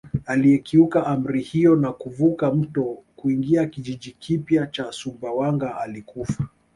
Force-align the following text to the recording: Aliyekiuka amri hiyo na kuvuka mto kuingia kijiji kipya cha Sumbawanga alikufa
Aliyekiuka 0.25 1.05
amri 1.07 1.41
hiyo 1.41 1.75
na 1.75 1.91
kuvuka 1.91 2.51
mto 2.51 2.97
kuingia 3.15 3.65
kijiji 3.65 4.11
kipya 4.11 4.67
cha 4.67 4.91
Sumbawanga 4.91 5.77
alikufa 5.77 6.47